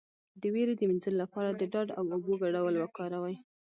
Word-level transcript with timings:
د 0.41 0.43
ویرې 0.53 0.73
د 0.77 0.81
مینځلو 0.89 1.21
لپاره 1.23 1.49
د 1.51 1.61
ډاډ 1.73 1.87
او 1.99 2.03
اوبو 2.15 2.33
ګډول 2.43 2.75
وکاروئ 2.77 3.35